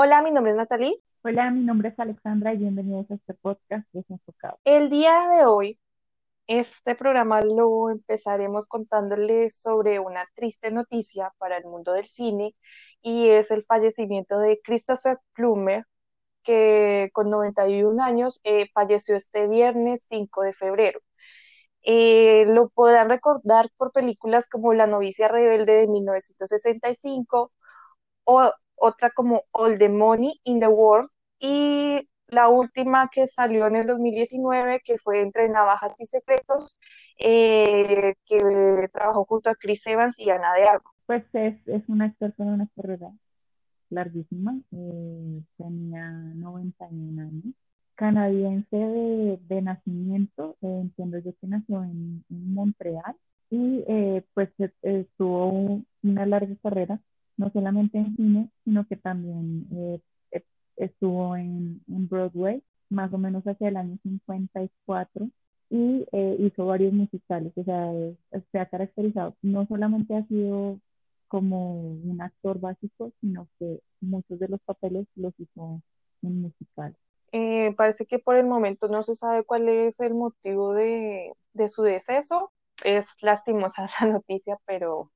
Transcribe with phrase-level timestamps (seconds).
[0.00, 1.02] Hola, mi nombre es Natalie.
[1.24, 4.60] Hola, mi nombre es Alexandra y bienvenidos a este podcast Desenfocado.
[4.62, 5.80] El día de hoy,
[6.46, 12.54] este programa lo empezaremos contándoles sobre una triste noticia para el mundo del cine
[13.02, 15.84] y es el fallecimiento de Christopher Plummer,
[16.44, 21.00] que con 91 años eh, falleció este viernes 5 de febrero.
[21.82, 27.50] Eh, lo podrán recordar por películas como La novicia rebelde de 1965
[28.22, 31.08] o otra como All the Money in the World
[31.38, 36.76] y la última que salió en el 2019 que fue Entre Navajas y Secretos
[37.18, 40.92] eh, que trabajó junto a Chris Evans y Ana de Armas.
[41.06, 43.10] Pues es, es un actor con una carrera
[43.90, 47.54] larguísima, eh, tenía 91 años,
[47.94, 53.16] canadiense de, de nacimiento, eh, entiendo yo que nació en, en Montreal
[53.50, 54.50] y eh, pues
[55.16, 57.00] tuvo una larga carrera,
[57.38, 59.66] no solamente en cine, sino que también
[60.76, 65.28] estuvo en, en, Broadway, más o menos hacia el año 54,
[65.70, 66.06] y
[66.38, 67.90] hizo varios musicales, o sea,
[68.52, 70.78] se ha caracterizado, no solamente ha sido
[71.28, 75.80] como un actor básico, sino que muchos de los papeles los hizo
[76.22, 76.96] en musical.
[77.32, 81.68] Eh, parece que por el momento no se sabe cuál es el motivo de, de
[81.68, 82.52] su deceso.
[82.82, 85.12] Es lastimosa la noticia, pero,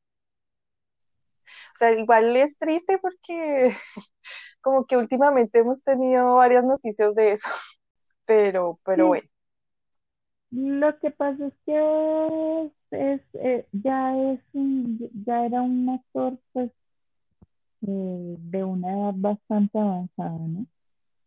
[1.75, 3.75] o sea, igual es triste porque
[4.61, 7.48] como que últimamente hemos tenido varias noticias de eso,
[8.27, 9.28] pero, pero bueno.
[10.50, 14.41] Lo que pasa es que es, eh, ya es
[15.25, 16.70] ya era un actor pues
[17.87, 20.67] eh, de una edad bastante avanzada, ¿no?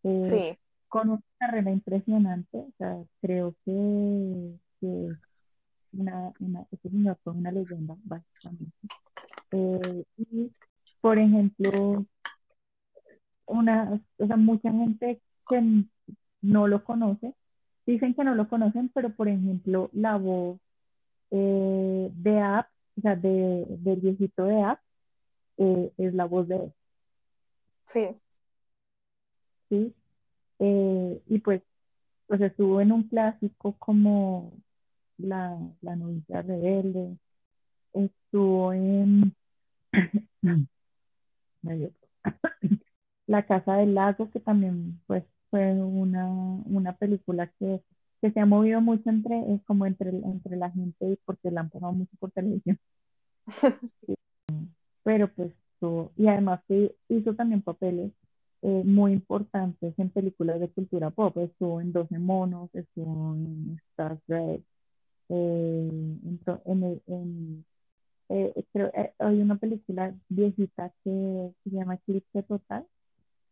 [0.03, 0.59] Eh, sí.
[0.87, 5.09] Con una carrera impresionante, o sea, creo que, que
[5.93, 8.71] una, una, ese señor fue una leyenda, básicamente.
[9.51, 10.51] Y,
[11.01, 12.05] por ejemplo,
[13.45, 15.85] una, o sea, mucha gente que
[16.41, 17.33] no lo conoce,
[17.85, 20.59] dicen que no lo conocen, pero por ejemplo, la voz
[21.31, 24.79] eh, de App, o sea, de, del viejito de App,
[25.57, 26.73] eh, es la voz de él.
[27.87, 28.15] Sí.
[29.69, 29.95] Sí.
[30.59, 31.61] Eh, y pues,
[32.27, 34.53] pues estuvo en un clásico como
[35.17, 37.17] La, la novicia rebelde,
[37.95, 39.33] estuvo en
[43.27, 47.81] La Casa del Lago, que también pues fue una, una película que
[48.25, 51.61] que se ha movido mucho entre, es como entre, entre la gente y porque la
[51.61, 52.79] han pasado mucho por televisión.
[55.03, 55.51] Pero pues,
[56.17, 58.11] y además que hizo también papeles
[58.63, 61.37] eh, muy importantes en películas de cultura pop.
[61.37, 64.63] Estuvo en 12 monos, estuvo en Star Trek,
[65.29, 65.89] eh,
[66.65, 67.65] en, en,
[68.29, 72.85] eh, creo, hay una película viejita que se llama Eclipse Total,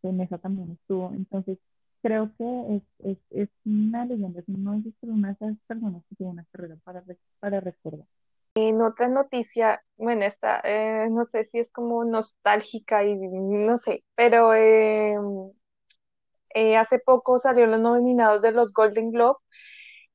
[0.02, 1.10] en esa también estuvo.
[1.14, 1.58] Entonces,
[2.02, 6.46] creo que es, es, es una leyenda, es una de esas personas que tienen una
[6.52, 7.02] carrera para,
[7.40, 8.06] para recordar.
[8.56, 14.04] En otra noticia, bueno, esta, eh, no sé si es como nostálgica y no sé,
[14.14, 15.16] pero eh,
[16.54, 19.38] eh, hace poco salieron los nominados de los Golden Globe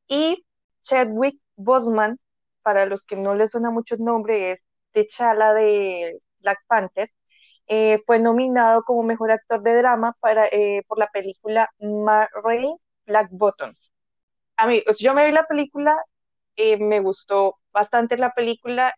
[0.08, 0.46] y
[0.84, 2.18] Chadwick Boseman,
[2.62, 7.10] para los que no les suena mucho el nombre, es T'Challa de Black Panther,
[7.68, 11.70] eh, fue nominado como mejor actor de drama para, eh, por la película
[12.44, 12.76] Rain
[13.06, 13.74] Black Bottom.
[14.58, 15.98] A mí, yo me vi la película,
[16.56, 18.94] eh, me gustó bastante la película.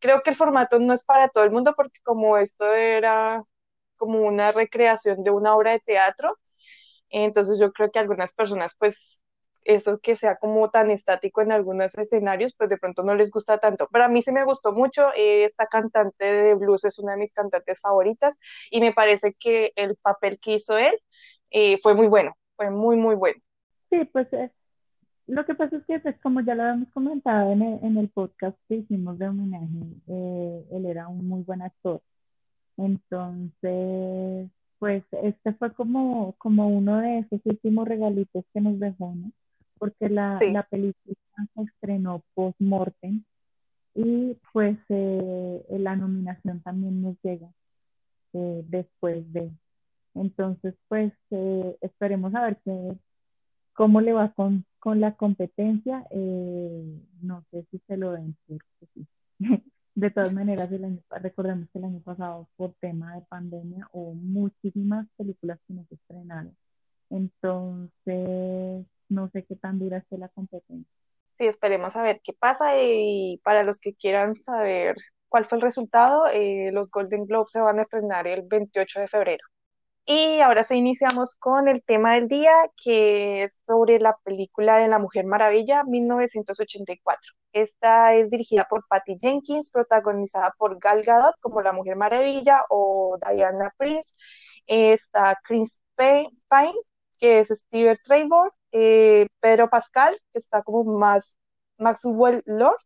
[0.00, 3.42] Creo que el formato no es para todo el mundo porque como esto era
[3.96, 6.36] como una recreación de una obra de teatro,
[7.10, 9.24] entonces yo creo que algunas personas pues
[9.66, 13.58] eso que sea como tan estático en algunos escenarios, pues de pronto no les gusta
[13.58, 13.88] tanto.
[13.92, 17.18] Pero a mí sí me gustó mucho, eh, esta cantante de blues es una de
[17.18, 18.38] mis cantantes favoritas
[18.70, 20.94] y me parece que el papel que hizo él
[21.50, 23.40] eh, fue muy bueno, fue muy, muy bueno.
[23.90, 24.50] Sí, pues eh,
[25.26, 28.08] lo que pasa es que, pues, como ya lo habíamos comentado en el, en el
[28.10, 29.66] podcast que hicimos de homenaje,
[30.06, 32.00] él era un muy buen actor.
[32.76, 39.32] Entonces, pues este fue como, como uno de esos últimos regalitos que nos dejó, ¿no?
[39.78, 41.16] Porque la, la película
[41.54, 43.22] se estrenó post-mortem
[43.96, 47.50] y pues eh, la nominación también nos llega
[48.34, 49.50] eh, después de.
[50.14, 52.96] Entonces, pues eh, esperemos a ver qué,
[53.72, 56.06] cómo le va con, con la competencia.
[57.22, 58.58] no sé si se lo den, sí.
[59.94, 64.12] De todas maneras, el año, recordemos que el año pasado, por tema de pandemia, hubo
[64.12, 66.54] muchísimas películas que no se estrenaron.
[67.08, 70.92] Entonces, no sé qué tan dura esté la competencia.
[71.38, 74.96] Sí, esperemos a ver qué pasa y para los que quieran saber
[75.28, 79.08] cuál fue el resultado, eh, los Golden Globes se van a estrenar el 28 de
[79.08, 79.44] febrero.
[80.08, 84.86] Y ahora sí iniciamos con el tema del día, que es sobre la película de
[84.88, 87.34] La Mujer Maravilla, 1984.
[87.52, 93.18] Esta es dirigida por Patty Jenkins, protagonizada por Gal Gadot como La Mujer Maravilla o
[93.20, 94.14] Diana Prince.
[94.66, 96.74] Está Chris Pine,
[97.18, 101.38] que es Steve Trevor, eh, Pedro Pascal, que está como más
[101.78, 102.78] Maxwell Lord,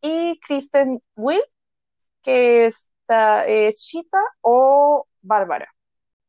[0.00, 1.42] y Kristen Wiig,
[2.22, 5.68] que está eh, Cheetah o Bárbara.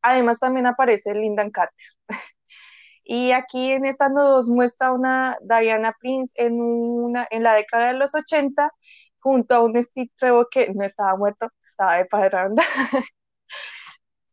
[0.02, 1.86] Además también aparece Linda Carter.
[3.04, 7.94] y aquí en esta nos muestra una Diana Prince en, una, en la década de
[7.94, 8.70] los 80
[9.20, 12.64] junto a un Steve Trevor que no estaba muerto, estaba de parranda.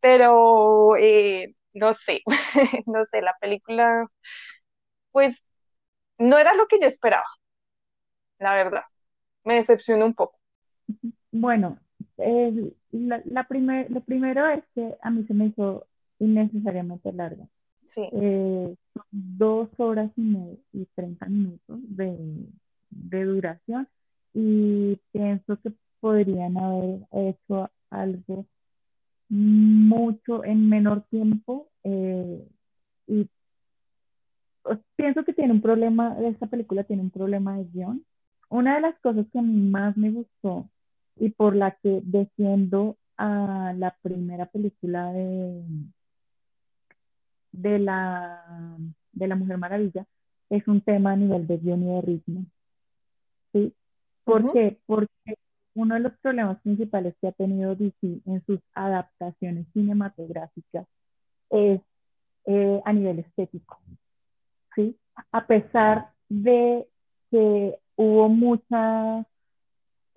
[0.01, 2.21] Pero eh, no sé,
[2.87, 4.07] no sé, la película
[5.11, 5.35] pues
[6.19, 7.25] no era lo que yo esperaba,
[8.39, 8.83] la verdad.
[9.43, 10.39] Me decepcionó un poco.
[11.31, 11.79] Bueno,
[12.91, 15.87] la, la primer, lo primero es que a mí se me hizo
[16.19, 17.47] innecesariamente larga.
[17.85, 18.01] Sí.
[18.11, 18.75] Eh,
[19.11, 22.17] dos horas y media y treinta minutos de,
[22.89, 23.87] de duración
[24.33, 28.45] y pienso que podrían haber hecho algo
[29.29, 32.47] mucho en menor tiempo eh,
[33.07, 33.29] y
[34.63, 38.05] pues, pienso que tiene un problema, esta película tiene un problema de guion.
[38.49, 40.69] Una de las cosas que a mí más me gustó
[41.15, 45.63] y por la que defiendo a la primera película de,
[47.51, 48.77] de, la,
[49.11, 50.05] de la Mujer Maravilla
[50.49, 52.45] es un tema a nivel de guion y de ritmo.
[53.53, 53.73] ¿Sí?
[54.23, 54.79] ¿Por qué?
[54.85, 55.35] Porque
[55.79, 60.85] uno de los problemas principales que ha tenido DC en sus adaptaciones cinematográficas
[61.49, 61.81] es
[62.45, 63.79] eh, a nivel estético.
[64.75, 64.97] ¿sí?
[65.31, 66.85] A pesar de
[67.31, 69.25] que hubo muchas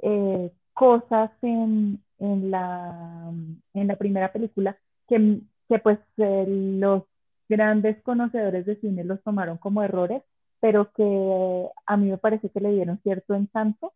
[0.02, 3.30] eh, cosas en, en, la,
[3.74, 4.76] en la primera película
[5.08, 7.04] que, que pues eh, los
[7.48, 10.22] grandes conocedores de cine los tomaron como errores,
[10.60, 13.92] pero que a mí me parece que le dieron cierto encanto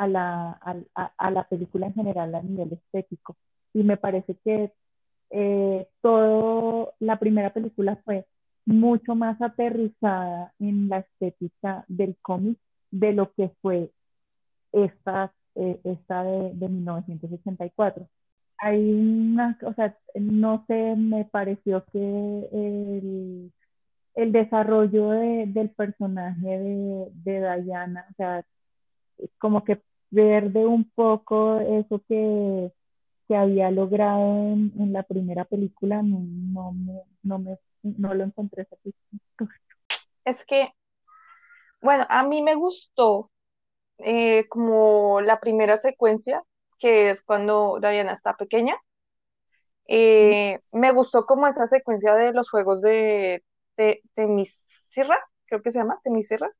[0.00, 0.58] a la,
[0.94, 3.36] a, a la película en general a nivel estético.
[3.74, 4.72] Y me parece que
[5.30, 8.26] eh, todo la primera película fue
[8.66, 12.58] mucho más aterrizada en la estética del cómic
[12.90, 13.90] de lo que fue
[14.72, 18.08] esta, eh, esta de, de 1984.
[18.58, 21.98] Hay una, o sea, no sé, me pareció que
[22.52, 23.52] el,
[24.14, 28.44] el desarrollo de, del personaje de, de Diana, o sea,
[29.38, 29.80] como que
[30.10, 32.72] verde un poco eso que,
[33.28, 38.24] que había logrado en, en, la primera película, no, no, me, no, me, no lo
[38.24, 39.54] encontré satisfactorio.
[40.24, 40.72] Es que,
[41.80, 43.30] bueno, a mí me gustó
[43.98, 46.42] eh, como la primera secuencia,
[46.78, 48.76] que es cuando Diana está pequeña.
[49.86, 53.44] Eh, me gustó como esa secuencia de los juegos de,
[53.76, 56.50] de Temisirra, creo que se llama Temisirra.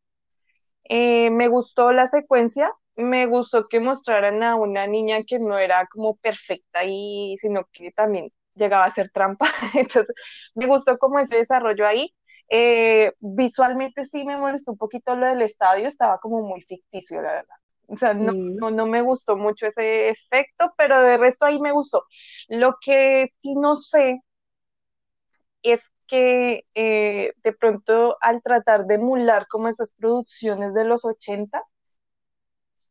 [0.84, 5.86] Eh, me gustó la secuencia, me gustó que mostraran a una niña que no era
[5.86, 9.46] como perfecta y sino que también llegaba a ser trampa.
[9.74, 10.14] Entonces,
[10.54, 12.14] me gustó como ese desarrollo ahí.
[12.50, 17.32] Eh, visualmente sí me molestó un poquito lo del estadio, estaba como muy ficticio, la
[17.32, 17.56] verdad.
[17.86, 18.58] O sea, no, Sí.
[18.60, 22.04] no, no me gustó mucho ese efecto, pero de resto ahí me gustó.
[22.48, 24.20] Lo que sí no sé
[25.62, 31.62] es que eh, de pronto al tratar de emular como esas producciones de los 80,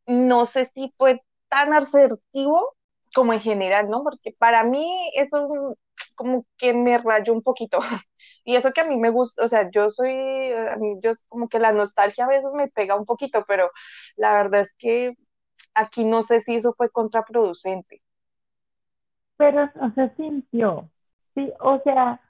[0.10, 2.76] no sé si fue tan asertivo
[3.14, 4.04] como en general, ¿no?
[4.04, 4.86] Porque para mí
[5.16, 5.76] eso
[6.16, 7.80] como que me rayó un poquito.
[8.46, 11.48] Y eso que a mí me gusta, o sea, yo soy, a mí, yo como
[11.50, 13.70] que la nostalgia a veces me pega un poquito, pero
[14.16, 15.14] la verdad es que
[15.76, 18.02] aquí no sé si eso fue contraproducente.
[19.38, 20.90] Pero, o sea, sintió,
[21.36, 22.22] sí, o sea,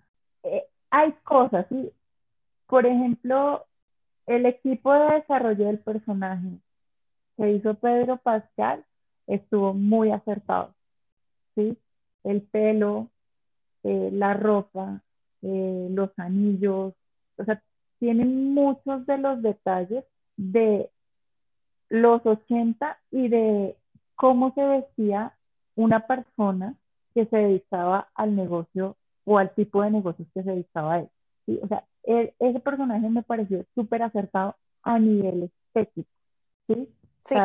[0.43, 1.91] eh, hay cosas, sí.
[2.67, 3.65] Por ejemplo,
[4.27, 6.59] el equipo de desarrollo del personaje
[7.39, 8.83] que hizo Pedro Pascal
[9.25, 10.73] estuvo muy acertado,
[11.55, 11.77] ¿sí?
[12.23, 13.07] El pelo,
[13.83, 15.01] eh, la ropa,
[15.41, 16.93] eh, los anillos,
[17.37, 17.61] o sea,
[17.99, 20.03] tienen muchos de los detalles
[20.35, 20.89] de
[21.87, 23.77] los 80 y de
[24.15, 25.33] cómo se vestía
[25.75, 26.75] una persona
[27.13, 31.09] que se dedicaba al negocio o al tipo de negocios que se dedicaba a él.
[31.45, 31.59] ¿sí?
[31.63, 36.09] O sea, él, ese personaje me pareció súper acertado a nivel estético.
[36.67, 36.89] ¿sí?
[37.23, 37.35] Sí.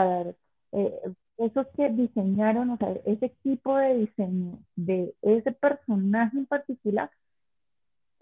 [0.73, 1.01] Eh,
[1.39, 7.11] esos que diseñaron, o sea, ese equipo de diseño de ese personaje en particular,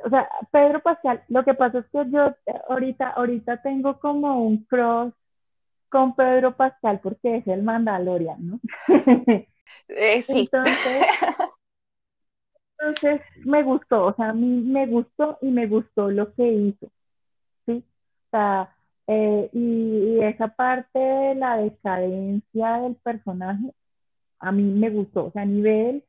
[0.05, 2.35] o sea, Pedro Pascal, lo que pasa es que yo
[2.69, 5.13] ahorita, ahorita tengo como un cross
[5.89, 8.61] con Pedro Pascal porque es el Mandalorian, ¿no?
[9.89, 10.49] Eh, sí.
[10.53, 11.07] Entonces,
[12.83, 16.89] Entonces me gustó, o sea, a mí me gustó y me gustó lo que hizo,
[17.65, 17.85] ¿sí?
[18.27, 18.75] O sea,
[19.07, 23.73] eh, y, y esa parte de la decadencia del personaje,
[24.39, 26.05] a mí me gustó, o sea, a nivel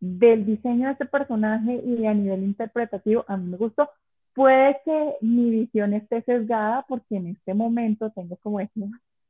[0.00, 3.88] del diseño de este personaje y a nivel interpretativo, a mí me gustó.
[4.34, 8.80] Puede que mi visión esté sesgada porque en este momento tengo como este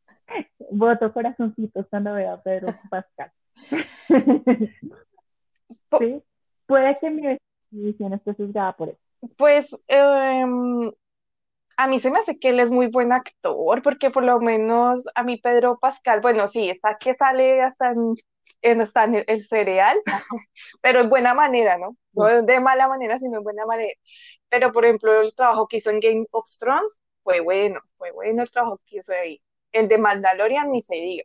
[0.71, 3.31] voto corazoncitos cuando veo a Pedro Pascal.
[5.99, 6.23] ¿Sí?
[6.67, 7.39] Puede que mi
[7.71, 8.99] visión esté sesgada por eso.
[9.39, 10.91] Pues em,
[11.77, 15.05] a mí se me hace que él es muy buen actor, porque por lo menos
[15.15, 18.15] a mí Pedro Pascal, bueno, sí, está que sale hasta en,
[18.63, 19.99] en- hasta en el, el cereal,
[20.83, 21.97] pero en buena manera, ¿no?
[22.15, 23.93] No de mala manera, sino en buena manera.
[24.51, 28.43] Pero, por ejemplo, el trabajo que hizo en Game of Thrones fue bueno, fue bueno
[28.43, 29.43] el trabajo que hizo ahí.
[29.73, 31.25] El de Mandalorian ni se diga.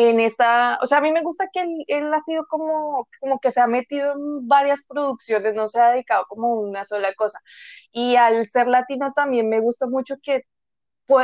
[0.00, 3.40] En esta, o sea, a mí me gusta que él, él ha sido como, como
[3.40, 7.12] que se ha metido en varias producciones, no se ha dedicado como a una sola
[7.14, 7.40] cosa.
[7.92, 10.42] Y al ser latino también me gusta mucho que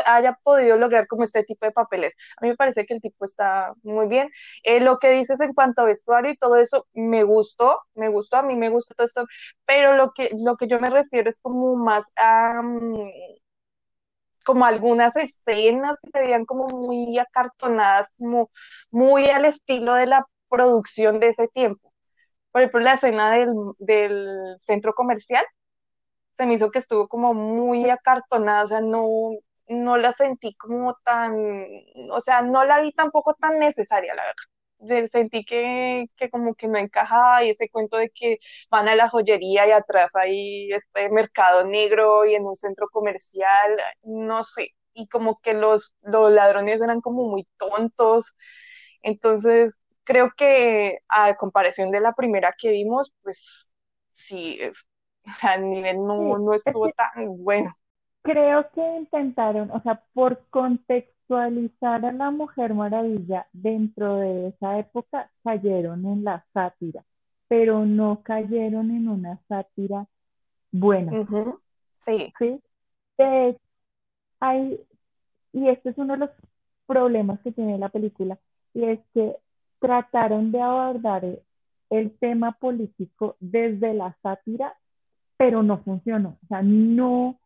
[0.07, 2.15] haya podido lograr como este tipo de papeles.
[2.39, 4.31] A mí me parece que el tipo está muy bien.
[4.63, 8.37] Eh, lo que dices en cuanto a vestuario y todo eso, me gustó, me gustó,
[8.39, 9.27] a mí me gustó todo esto,
[9.67, 13.11] pero lo que, lo que yo me refiero es como más a, mm,
[14.45, 18.51] como algunas escenas que se veían como muy acartonadas, como
[18.91, 21.93] muy al estilo de la producción de ese tiempo.
[22.53, 25.45] Por ejemplo, la escena del, del centro comercial
[26.37, 29.09] se me hizo que estuvo como muy acartonada, o sea, no,
[29.69, 31.35] no la sentí como tan,
[32.11, 34.54] o sea, no la vi tampoco tan necesaria, la verdad.
[34.87, 38.39] De- Sentí que, que como que no encajaba y ese cuento de que
[38.71, 43.77] van a la joyería y atrás hay este mercado negro y en un centro comercial,
[44.03, 48.35] no sé, y como que los, los ladrones eran como muy tontos,
[49.03, 49.73] entonces
[50.05, 53.69] creo que a comparación de la primera que vimos, pues
[54.13, 54.87] sí, es,
[55.43, 57.13] al nivel no, Sí, no es estuvo tan
[57.45, 57.75] bueno.
[58.23, 60.47] creo que intentaron, o sea, por
[61.27, 67.05] contextualizar a la Mujer Maravilla dentro de esa época, cayeron en la sátira,
[67.49, 70.07] pero no cayeron en una sátira
[70.71, 71.27] buena,
[71.99, 72.61] Sí, ¿sí?
[73.17, 73.61] Hecho,
[74.41, 74.79] hay,
[75.53, 76.31] y este es uno de los
[76.87, 78.39] problemas que tiene la película,
[78.75, 79.37] y es que
[79.79, 81.25] trataron de abordar
[81.91, 84.77] el, tema político desde la sátira,
[85.37, 86.39] pero no funcionó.
[86.43, 87.39] O sea, no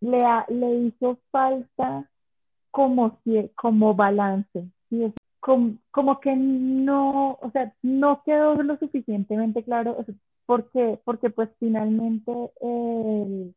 [0.00, 2.08] le, le hizo falta
[2.72, 3.20] como,
[3.56, 4.68] como balance,
[5.40, 10.14] como, como que no, o sea, no quedó lo suficientemente claro, o sea,
[10.46, 13.54] porque, porque pues finalmente el,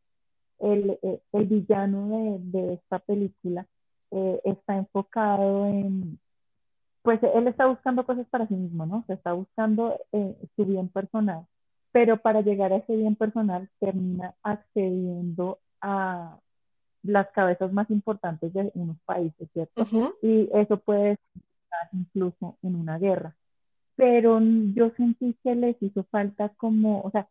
[0.60, 1.00] el,
[1.34, 3.68] el- villano de, de esta película
[4.12, 6.20] eh, está enfocado en,
[7.04, 9.04] pues él está buscando cosas para sí mismo, ¿no?
[9.08, 11.46] Se está buscando eh, su bien personal,
[11.92, 16.40] pero para llegar a ese bien personal termina accediendo a
[17.06, 19.84] las cabezas más importantes de unos países, ¿cierto?
[20.22, 23.36] Y eso puede estar incluso en una guerra.
[23.96, 24.40] Pero
[24.76, 27.28] yo sentí que les hizo falta como, o sea,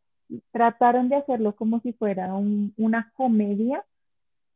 [0.52, 3.84] trataron de hacerlo como si fuera un- una comedia,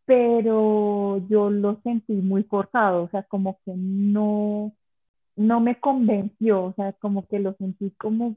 [0.07, 4.73] pero yo lo sentí muy forzado, o sea, como que no,
[5.37, 8.37] no me convenció, o sea, como que lo sentí como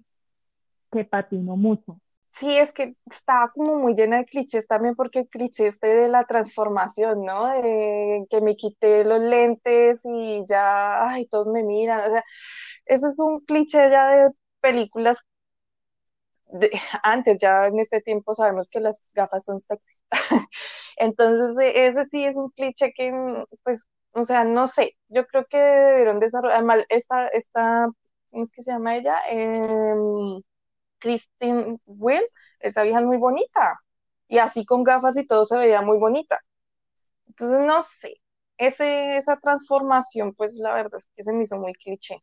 [0.92, 2.00] que patinó mucho.
[2.40, 6.08] Sí, es que estaba como muy llena de clichés también porque el cliché este de
[6.10, 7.48] la transformación, ¿no?
[7.48, 12.10] De que me quité los lentes y ya, ay, todos me miran.
[12.10, 12.24] O sea,
[12.86, 15.18] ese es un cliché ya de películas
[16.48, 16.70] de
[17.04, 20.02] antes, ya en este tiempo sabemos que las gafas son sexy.
[20.98, 25.26] Entonces, e- ese sí es un cliché que, mm, pues, o sea, no sé, yo
[25.28, 27.88] creo que debieron desarrollar, además, esta, esta,
[28.30, 29.16] ¿cómo es que se llama ella?
[29.30, 30.42] Em,
[31.02, 32.24] Kristen Will,
[32.62, 33.78] esa vieja es muy bonita.
[34.30, 36.40] Y así con gafas y todo se veía muy bonita.
[37.28, 38.16] Entonces, no sé,
[38.58, 42.18] ese, esa transformación, pues la verdad es que se me hizo muy cliché.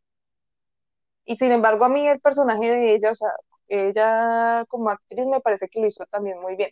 [1.25, 3.29] Y sin embargo, a mí el personaje de ella, o sea,
[3.69, 6.71] ella como actriz me parece que lo hizo también muy bien.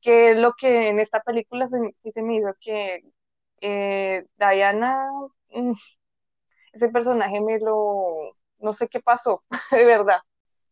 [0.00, 1.78] Que es lo que en esta película se
[2.22, 3.02] me hizo que
[3.62, 5.08] eh, Diana,
[5.50, 5.72] mm,
[6.72, 10.20] ese personaje me lo, no sé qué pasó, de verdad.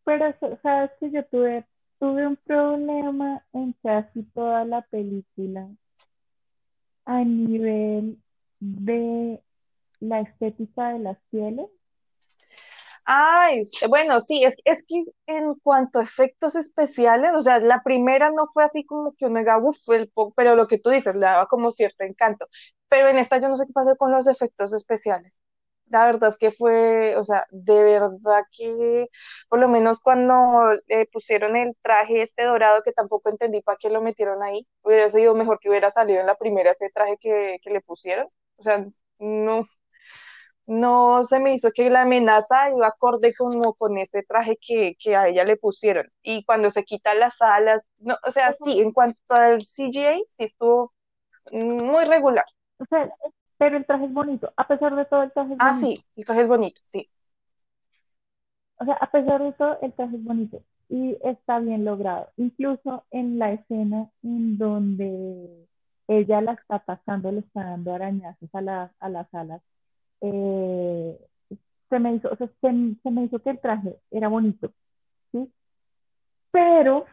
[0.05, 1.67] Pero sa- sabes que yo tuve,
[1.99, 5.69] tuve un problema en casi toda la película
[7.05, 8.19] a nivel
[8.61, 9.41] de
[10.01, 11.69] la estética de las pieles.
[13.05, 18.31] Ay, bueno, sí, es, es que en cuanto a efectos especiales, o sea, la primera
[18.31, 21.15] no fue así como que uno diga, uff, el po-", pero lo que tú dices,
[21.15, 22.47] le daba como cierto encanto.
[22.89, 25.35] Pero en esta yo no sé qué pasó con los efectos especiales.
[25.93, 29.09] La verdad es que fue, o sea, de verdad que
[29.49, 33.91] por lo menos cuando le pusieron el traje este dorado, que tampoco entendí para qué
[33.91, 37.59] lo metieron ahí, hubiera sido mejor que hubiera salido en la primera ese traje que,
[37.63, 38.29] que le pusieron.
[38.57, 38.87] O sea,
[39.19, 39.67] no,
[40.67, 45.17] no se me hizo que la amenaza iba acorde como con ese traje que, que
[45.17, 46.07] a ella le pusieron.
[46.23, 50.45] Y cuando se quitan las alas, no, o sea, sí, en cuanto al CGA, sí
[50.45, 50.93] estuvo
[51.53, 52.45] muy regular.
[52.81, 53.11] O sea,
[53.63, 55.95] pero el traje es bonito, a pesar de todo el traje es Ah, bonito.
[55.95, 57.09] sí, el traje es bonito, sí.
[58.79, 62.31] O sea, a pesar de todo el traje es bonito y está bien logrado.
[62.37, 65.67] Incluso en la escena en donde
[66.09, 69.63] ella la está atacando, le está dando arañazos a, la, a las alas,
[70.23, 71.19] eh,
[71.91, 74.73] se me hizo, o sea, se, se me hizo que el traje era bonito,
[75.33, 75.53] ¿sí?
[76.51, 77.07] Pero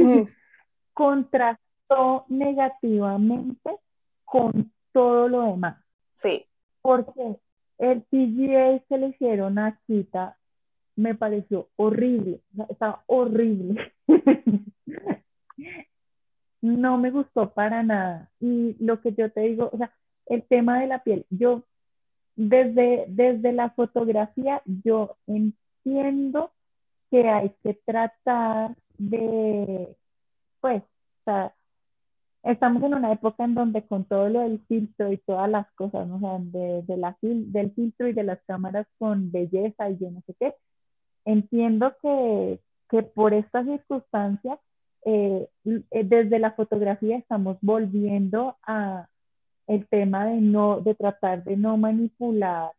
[0.00, 0.26] Mm,
[0.94, 3.78] contrastó negativamente
[4.24, 5.78] con todo lo demás.
[6.16, 6.46] Sí,
[6.82, 7.38] Porque
[7.78, 10.36] el PGA que le hicieron a Chita
[10.96, 13.92] me pareció horrible, estaba horrible.
[16.62, 18.30] No me gustó para nada.
[18.40, 19.92] Y lo que yo te digo, o sea,
[20.26, 21.62] el tema de la piel, yo
[22.36, 26.52] desde, desde la fotografía, yo entiendo
[27.10, 29.96] que hay que tratar de,
[30.60, 31.54] pues, o sea,
[32.46, 36.08] estamos en una época en donde con todo lo del filtro y todas las cosas,
[36.08, 36.16] ¿no?
[36.16, 39.98] O sea, de, de la, fil- del filtro y de las cámaras con belleza y
[39.98, 40.54] yo no sé qué,
[41.24, 42.60] entiendo que,
[42.90, 44.58] que por estas circunstancias,
[45.06, 49.08] eh, eh, desde la fotografía estamos volviendo a
[49.68, 52.72] el tema de no, de tratar de no manipular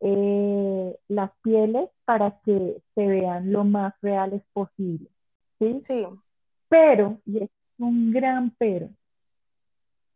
[0.00, 5.08] eh, las pieles para que se vean lo más reales posible,
[5.58, 5.86] ¿sí?
[5.86, 6.06] sí,
[6.68, 8.88] Pero, y es un gran pero,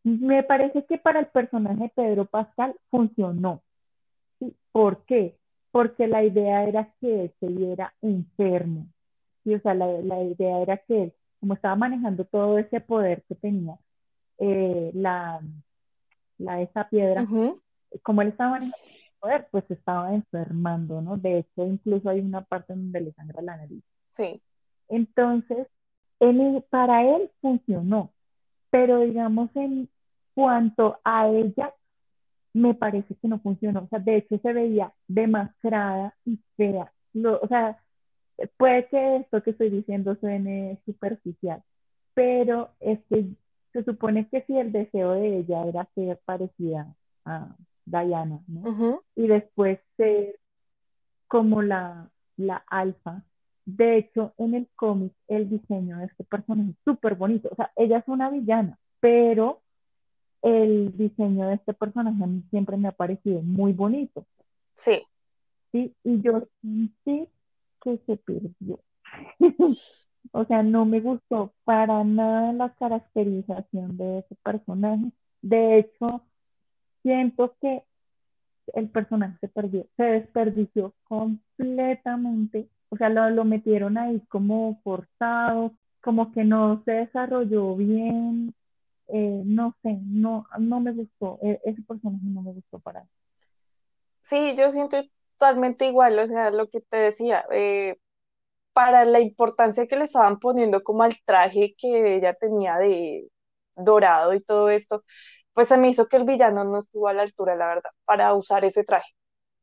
[0.02, 3.62] me parece que para el personaje de Pedro Pascal funcionó.
[4.38, 4.54] ¿sí?
[4.72, 5.36] ¿Por qué?
[5.70, 8.86] Porque la idea era que él se viera enfermo.
[9.44, 9.54] ¿sí?
[9.54, 13.34] O sea, la, la idea era que él, como estaba manejando todo ese poder que
[13.34, 13.76] tenía,
[14.38, 15.40] eh, la,
[16.38, 17.26] la, esa piedra,
[18.02, 21.18] como él estaba manejando ese poder, pues se estaba enfermando, ¿no?
[21.18, 23.82] De hecho, incluso hay una parte donde le sangra la nariz.
[24.08, 24.40] sí,
[24.88, 25.66] Entonces,
[26.20, 28.10] él- para él funcionó,
[28.70, 29.88] pero digamos en
[30.34, 31.74] cuanto a ella,
[32.52, 33.80] me parece que no funcionó.
[33.84, 36.92] O sea, de hecho se veía demacrada y fea.
[37.12, 37.78] Lo- o sea,
[38.56, 41.62] puede que esto que estoy diciendo suene superficial,
[42.14, 43.26] pero es que
[43.72, 47.54] se supone que si el deseo de ella era ser parecida a
[47.86, 48.62] Diana, ¿no?
[49.16, 50.36] Y después ser
[51.28, 53.22] como la, la alfa.
[53.76, 57.48] De hecho, en el cómic, el diseño de este personaje es súper bonito.
[57.52, 59.60] O sea, ella es una villana, pero
[60.42, 64.26] el diseño de este personaje a mí siempre me ha parecido muy bonito,
[64.74, 65.02] sí.
[65.72, 65.94] ¿sí?
[66.04, 67.28] Y yo sentí
[67.82, 68.80] que se perdió.
[70.32, 75.10] O sea, no me gustó para nada la caracterización de ese personaje.
[75.40, 76.22] De hecho,
[77.02, 77.82] siento que
[78.74, 82.68] el personaje se perdió, se desperdició completamente.
[82.90, 88.54] O sea, lo, lo metieron ahí como forzado, como que no se desarrolló bien.
[89.08, 91.38] eh, no sé, no, no me gustó.
[91.42, 93.10] e- ese personaje no me gustó para nada.
[94.22, 94.98] Sí, yo siento
[95.38, 97.96] totalmente igual, o sea, lo que te decía, eh,
[98.74, 103.28] para la importancia que le estaban poniendo como al traje que ella tenía de
[103.76, 105.04] dorado y todo esto,
[105.54, 108.34] pues se me hizo que el villano no estuvo a la altura, la verdad, para
[108.34, 109.12] usar ese traje.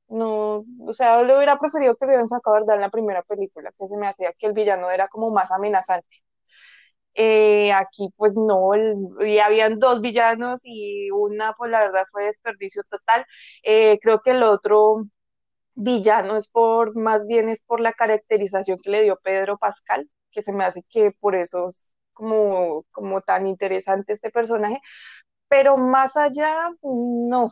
[0.09, 2.75] No, o sea, le hubiera preferido que hubieran sacado, ¿verdad?
[2.75, 6.07] En la primera película, que se me hacía que el villano era como más amenazante.
[7.19, 8.95] Eh, aquí pues no, el-
[9.27, 13.25] y habían dos villanos y una pues la verdad fue desperdicio total.
[13.63, 15.05] Eh, creo que el otro
[15.75, 20.43] villano es por, más bien es por la caracterización que le dio Pedro Pascal, que
[20.43, 24.79] se me hace que por eso es como, como tan interesante este personaje,
[25.49, 27.49] pero más allá, no,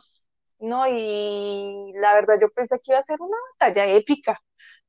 [0.58, 4.40] no, y la verdad yo pensé que iba a ser una batalla épica,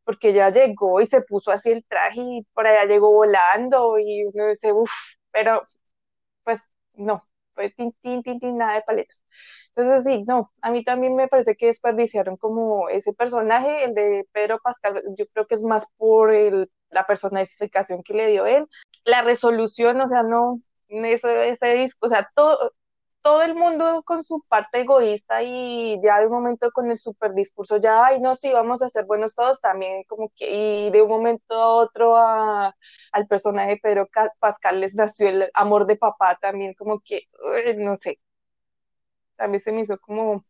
[0.03, 4.25] porque ya llegó y se puso así el traje y por allá llegó volando y
[4.25, 4.91] uno dice, uff,
[5.31, 5.63] pero
[6.43, 9.21] pues no, fue tin, tin, tin, tin, nada de paletas.
[9.75, 14.27] Entonces sí, no, a mí también me parece que desperdiciaron como ese personaje, el de
[14.31, 18.67] Pedro Pascal, yo creo que es más por el, la personificación que le dio él,
[19.05, 22.73] la resolución, o sea, no, ese, ese disco, o sea, todo,
[23.27, 27.33] todo el mundo con su parte egoísta y ya de un momento con el super
[27.33, 31.01] discurso, ya, ay, no, sí, vamos a ser buenos todos también, como que, y de
[31.01, 32.73] un momento a otro a,
[33.11, 34.07] al personaje de Pedro
[34.39, 37.23] Pascal les nació el amor de papá también, como que,
[37.75, 38.17] no sé,
[39.35, 40.45] también se me hizo como,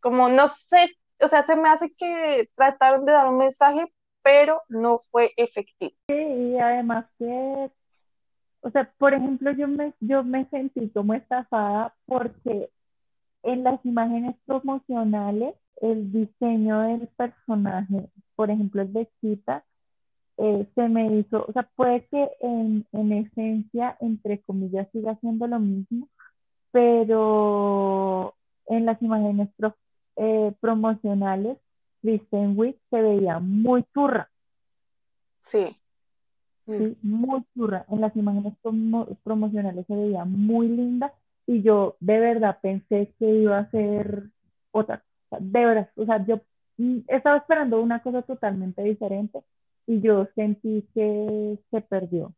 [0.00, 0.90] como no sé,
[1.22, 5.94] o sea, se me hace que trataron de dar un mensaje, pero no fue efectivo.
[6.08, 7.70] Sí, y además que,
[8.64, 12.70] o sea, por ejemplo, yo me, yo me sentí como estafada porque
[13.42, 19.64] en las imágenes promocionales, el diseño del personaje, por ejemplo, el de Chita,
[20.38, 25.46] eh, se me hizo, o sea, puede que en, en esencia, entre comillas, siga siendo
[25.46, 26.08] lo mismo,
[26.72, 28.34] pero
[28.66, 29.50] en las imágenes
[30.16, 31.58] eh, promocionales,
[32.00, 34.30] Kristen Wiig se veía muy churra.
[35.44, 35.76] Sí.
[36.66, 37.84] Sí, muy churra.
[37.88, 38.54] En las imágenes
[39.22, 41.12] promocionales se veía muy linda
[41.46, 44.30] y yo de verdad pensé que iba a ser
[44.70, 45.42] otra cosa.
[45.44, 46.40] De verdad, o sea, yo
[46.78, 49.42] mm, estaba esperando una cosa totalmente diferente
[49.86, 52.34] y yo sentí que se perdió.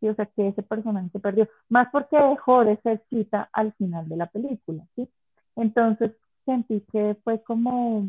[0.00, 1.48] Sí, o sea, que ese personaje se perdió.
[1.68, 5.08] Más porque dejó de ser cita al final de la película, ¿sí?
[5.56, 6.12] Entonces
[6.46, 8.08] sentí que fue como,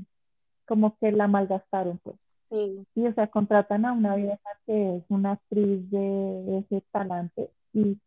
[0.67, 2.17] como que la malgastaron, pues.
[2.51, 2.85] Sí.
[2.93, 3.07] sí.
[3.07, 7.97] o sea, contratan a una vieja que es una actriz de ese talante y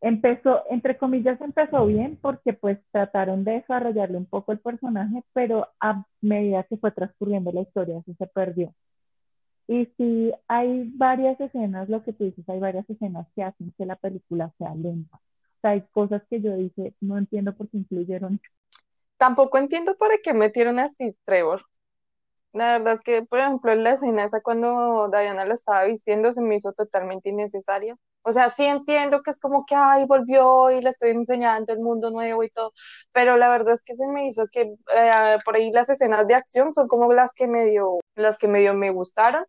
[0.00, 5.68] empezó, entre comillas, empezó bien porque pues trataron de desarrollarle un poco el personaje, pero
[5.80, 8.74] a medida que fue transcurriendo la historia, eso se perdió.
[9.66, 13.86] Y sí, hay varias escenas, lo que tú dices, hay varias escenas que hacen que
[13.86, 15.16] la película sea lenta.
[15.16, 18.40] O sea, hay cosas que yo dije, no entiendo por qué incluyeron.
[19.16, 21.64] Tampoco entiendo para qué metieron a Steve Trevor.
[22.54, 26.40] La verdad es que, por ejemplo, la escena esa cuando Diana lo estaba vistiendo se
[26.42, 27.96] me hizo totalmente innecesaria.
[28.22, 31.80] O sea, sí entiendo que es como que, ay, volvió y le estoy enseñando el
[31.80, 32.72] mundo nuevo y todo,
[33.12, 34.62] pero la verdad es que se me hizo que
[34.96, 38.72] eh, por ahí las escenas de acción son como las que medio, las que medio
[38.74, 39.44] me gustaron.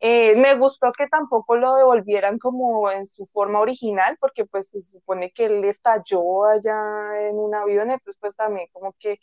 [0.00, 4.82] Eh, me gustó que tampoco lo devolvieran como en su forma original, porque pues se
[4.82, 6.74] supone que él estalló allá
[7.28, 9.18] en un avión, entonces pues también como que,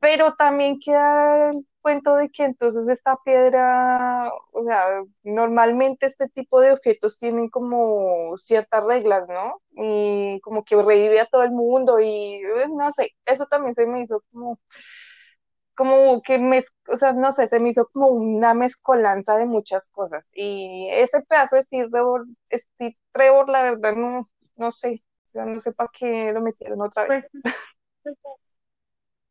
[0.00, 1.52] pero también queda
[1.84, 4.86] cuento de que entonces esta piedra, o sea,
[5.24, 9.62] normalmente este tipo de objetos tienen como ciertas reglas, ¿no?
[9.76, 13.86] Y como que revive a todo el mundo y eh, no sé, eso también se
[13.86, 14.58] me hizo como
[15.74, 19.88] como que me, o sea, no sé, se me hizo como una mezcolanza de muchas
[19.88, 20.24] cosas.
[20.32, 26.32] Y ese pedazo de Steve Trevor, la verdad, no, no sé, no sé para qué
[26.32, 27.26] lo metieron otra vez.
[28.02, 28.36] Pues, pues,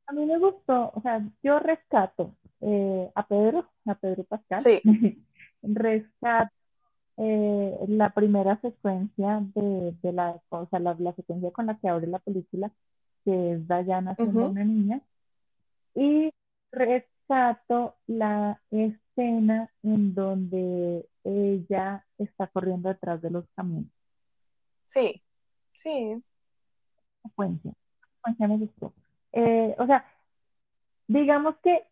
[0.08, 2.36] a mí me gustó, o sea, yo rescato
[2.66, 4.82] eh, a Pedro, a Pedro Pascal, sí.
[5.62, 6.54] rescato
[7.18, 11.88] eh, la primera secuencia de, de la, o sea, la, la, secuencia con la que
[11.88, 12.72] abre la película,
[13.24, 15.02] que es Diana siendo una niña,
[15.94, 16.34] y
[16.72, 23.92] rescato la escena en donde ella está corriendo detrás de los camiones.
[24.86, 25.22] Sí,
[25.78, 26.24] sí.
[27.22, 27.74] Secuencia,
[28.16, 28.94] secuencia me gustó.
[29.34, 30.06] Eh, o sea,
[31.08, 31.86] digamos que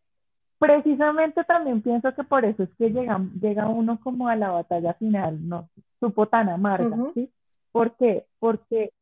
[0.61, 4.93] precisamente también pienso que por eso es que llega, llega uno como a la batalla
[4.93, 5.67] final, no
[5.99, 7.31] supo tan amarga, ¿sí?
[7.71, 8.27] ¿Por qué?
[8.37, 8.93] Porque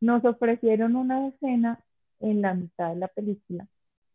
[0.00, 1.80] nos ofrecieron una escena
[2.20, 3.66] en la mitad de la película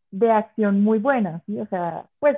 [0.10, 1.60] de acción muy buena, ¿sí?
[1.60, 2.38] O sea, pues,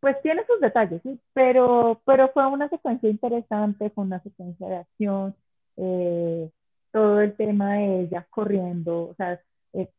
[0.00, 1.20] pues tiene sus detalles, ¿sí?
[1.34, 5.36] Pero, pero fue una secuencia interesante, fue una secuencia de acción,
[5.76, 6.50] eh,
[6.92, 9.38] todo el tema de ella corriendo, o sea,
[9.74, 9.90] eh,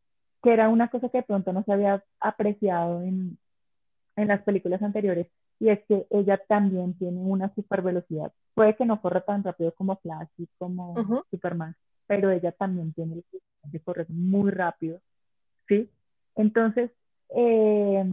[0.41, 3.37] que era una cosa que de pronto no se había apreciado en,
[4.15, 5.27] en las películas anteriores,
[5.59, 8.31] y es que ella también tiene una super velocidad.
[8.53, 10.93] Puede que no corra tan rápido como Flash y como
[11.31, 11.75] Superman,
[12.07, 13.23] pero ella también tiene el
[13.71, 14.99] de correr muy rápido,
[15.67, 15.89] ¿sí?
[16.35, 16.91] Entonces,
[17.29, 18.03] eh,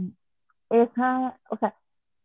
[0.70, 1.74] esa, o sea,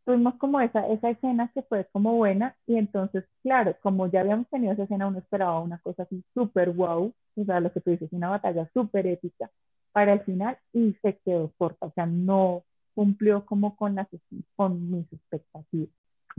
[0.06, 4.48] tuvimos como esa, esa escena que fue como buena y entonces, claro, como ya habíamos
[4.50, 7.90] tenido esa escena, uno esperaba una cosa así súper wow, o sea, lo que tú
[7.92, 9.50] dices, una batalla súper épica
[9.92, 12.64] para el final y se quedó corta, o sea, no
[12.96, 14.08] cumplió como con, las,
[14.56, 15.90] con mis expectativas.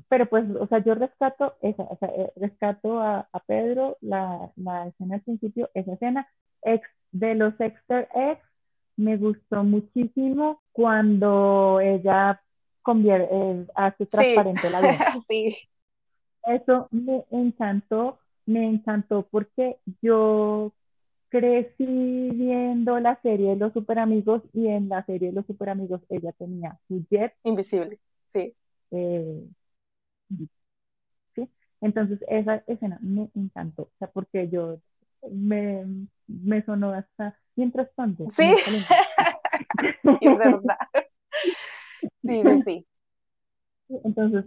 [0.09, 4.51] Pero pues, o sea, yo rescato esa, o sea, eh, rescato a, a Pedro, la,
[4.57, 6.29] la, escena al principio, esa escena,
[6.63, 8.43] ex, de los Exter X,
[8.97, 12.43] me gustó muchísimo cuando ella
[12.83, 14.99] convierte, eh, hace transparente la vida.
[15.29, 15.57] sí.
[16.45, 20.73] Eso me encantó, me encantó porque yo
[21.29, 25.69] crecí viendo la serie de los super amigos y en la serie de los super
[25.69, 27.35] amigos ella tenía su jet.
[27.45, 27.99] Invisible,
[28.33, 28.55] sí.
[28.91, 29.47] Eh,
[31.35, 31.49] ¿sí?
[31.81, 34.79] Entonces esa escena me encantó, o sea, porque yo
[35.31, 35.85] me,
[36.27, 38.29] me sonó hasta mientras tanto.
[38.31, 38.55] Sí,
[40.21, 40.79] es verdad.
[42.23, 42.87] Sí, sí.
[44.05, 44.45] Entonces,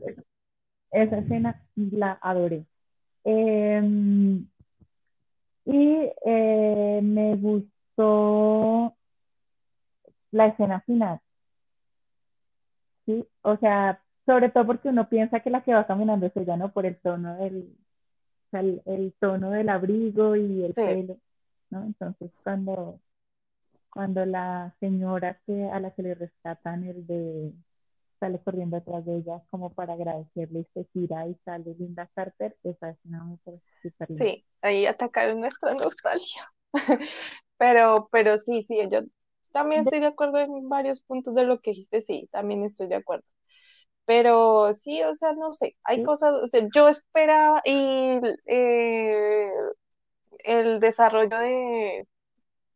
[0.92, 2.66] esa escena la adoré.
[3.24, 4.48] Em,
[5.66, 8.96] y eh, me gustó
[10.32, 11.20] la escena final,
[13.06, 13.28] ¿sí?
[13.42, 16.72] O sea, sobre todo porque uno piensa que la que va caminando es ella, ¿no?
[16.72, 17.76] Por el tono del,
[18.48, 21.18] o sea, el, el tono del abrigo y el Sí, pelo,
[21.72, 21.84] ¿no?
[21.86, 23.02] Entonces, cuando,
[23.92, 27.54] cuando la señora que, a la que le rescatan el de
[28.20, 32.58] sale corriendo atrás de ella como para agradecerle y se gira y sale Linda Carter,
[32.64, 34.34] esa escena me parece súper linda.
[34.34, 36.52] sí, ahí atacaron nuestra nostalgia.
[37.58, 39.02] Pero, pero sí, sí, yo
[39.52, 42.96] también estoy de acuerdo en varios puntos de lo que dijiste, sí, también estoy de
[42.96, 43.26] acuerdo.
[44.06, 49.50] Pero sí, o sea, no sé, hay sí, cosas, o sea, yo esperaba y eh,
[50.40, 52.08] el desarrollo de,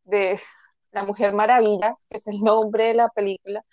[0.04, 0.40] de
[0.92, 3.64] La Mujer Maravilla, que es el nombre de la película,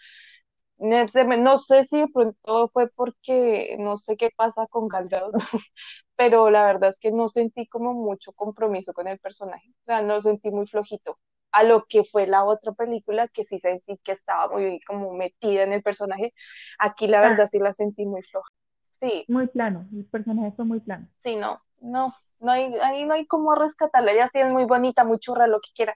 [0.82, 5.34] no sé si de pronto fue porque no sé qué pasa con Gal Gadot,
[6.15, 10.02] pero la verdad es que no sentí como mucho compromiso con el personaje, o sea,
[10.02, 11.20] no sentí muy flojito.
[11.54, 15.63] A lo que fue la otra película, que sí sentí que estaba muy como metida
[15.63, 16.34] en el personaje,
[16.80, 18.50] aquí la ah, verdad sí la sentí muy floja.
[18.91, 21.08] Sí, muy plano, el personaje fue muy plano.
[21.24, 25.04] sí, no, no, no hay, ahí no hay como rescatarla, ella sí es muy bonita,
[25.06, 25.96] muy churra, lo que quiera,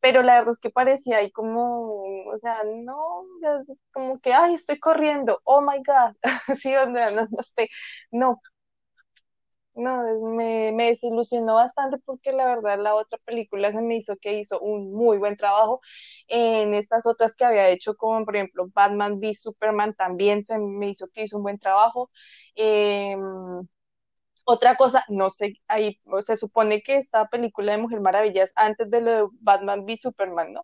[0.00, 3.24] pero la verdad es que parecía ahí como, o sea, no,
[3.92, 6.16] como que, ay, estoy corriendo, oh my God,
[6.60, 7.68] sí, o no, no sé,
[8.10, 8.40] no,
[9.74, 10.02] No,
[10.34, 14.58] me, me desilusionó bastante porque la verdad la otra película se me hizo que hizo
[14.60, 15.80] un muy buen trabajo.
[16.28, 20.88] En estas otras que había hecho, como por ejemplo Batman v Superman, también se me
[20.90, 22.10] hizo que hizo un buen trabajo.
[22.54, 23.16] Eh,
[24.46, 28.88] otra cosa, no sé, ahí se supone que esta película de Mujer Maravilla es antes
[28.90, 30.62] de lo de Batman v Superman, ¿no?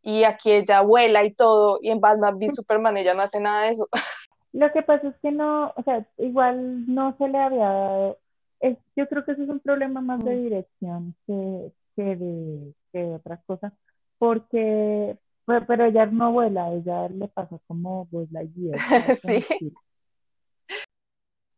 [0.00, 3.64] Y aquí ella vuela y todo, y en Batman v Superman ella no hace nada
[3.64, 3.88] de eso.
[4.52, 8.18] Lo que pasa es que no, o sea, igual no se le había dado,
[8.60, 12.98] es, yo creo que eso es un problema más de dirección que, que de, que
[12.98, 13.72] de otras cosas,
[14.18, 19.20] porque, pero, ella no vuela, ella le pasa como Lightyear, ¿sabes?
[19.22, 19.72] Con Sí.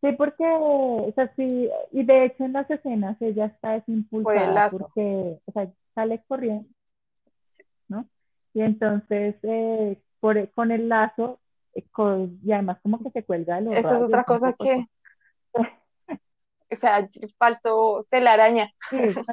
[0.02, 3.72] Sí, porque, o sea, sí, y de hecho en las escenas ella está
[4.22, 4.92] fue el desimpulsada lazo.
[4.94, 6.68] porque, o sea, sale corriendo,
[7.88, 8.08] ¿no?
[8.54, 11.40] Y entonces, eh, por, con el lazo,
[11.74, 14.52] eh, con- y además como que se cuelga de los Esa es otra un cosa
[14.54, 14.86] que,
[16.70, 18.70] o sea, faltó telaraña.
[18.90, 19.24] Sí,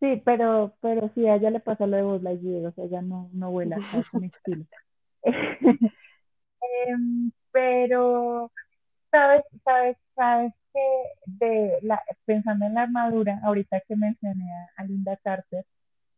[0.00, 3.02] sí, pero, pero sí, a ella le pasa lo de Buzz Lightyear, o sea, ella
[3.02, 4.64] no, no vuela, cae con estilo.
[6.62, 8.50] Em, pero,
[9.18, 10.80] ¿sabes, sabes, sabes que
[11.26, 14.44] de la, pensando en la armadura, ahorita que mencioné
[14.76, 15.64] a, Linda Carter,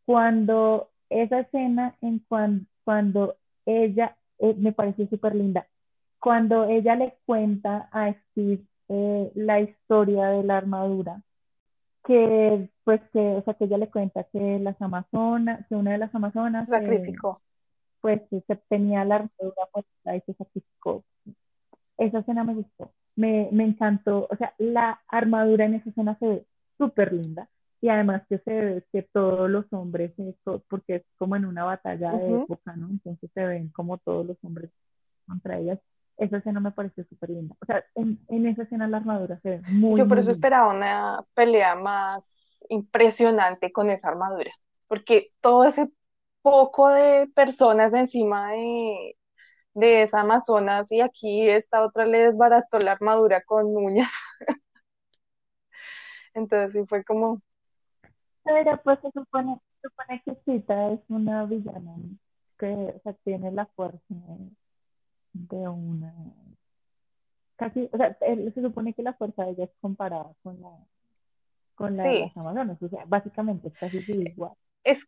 [0.07, 3.37] cuando esa escena en cuan- cuando
[3.67, 5.67] ella, eh, me pareció súper linda,
[6.21, 11.23] cuando ella le cuenta a Steve eh, la historia de la armadura,
[12.07, 15.99] que pues que, o sea, que ella le cuenta que las amazonas, que una de
[15.99, 17.41] las amazonas eh, sacrificó.
[18.01, 21.05] pues se tenía la armadura puesta y se sacrificó.
[22.01, 26.29] Esa escena me gustó, me, me encantó, o sea, la armadura en esa escena se
[26.29, 26.47] ve
[26.79, 27.49] súper linda
[27.83, 30.13] y además que se ve que todos los hombres,
[30.69, 32.91] porque es como en una batalla de época, ¿no?
[32.91, 34.73] Entonces se ven como todos los hombres
[35.27, 35.81] contra ellas.
[36.19, 37.57] Esa escena me pareció súper linda.
[37.63, 40.31] O sea, en, en esa escena la armadura se ve muy, Yo por muy eso
[40.31, 40.33] linda.
[40.33, 42.27] esperaba una pelea más
[42.69, 44.51] impresionante con esa armadura,
[44.89, 45.91] porque todo ese
[46.43, 49.17] poco de personas encima de,
[49.75, 54.11] de esa Amazonas y aquí esta otra le desbarató la armadura con uñas,
[56.35, 57.41] entonces sí fue como,
[58.45, 61.95] Pero pues se supone, se supone que Sita es una villana
[62.59, 64.15] que o sea, tiene la fuerza
[65.33, 66.13] de, una...
[67.57, 70.71] Casi, o sea, él- se supone que la fuerza de ella es comparada con la,
[71.75, 72.83] con la de las Amazonas.
[72.83, 74.53] O sea, básicamente es casi que igual.
[74.85, 74.99] es,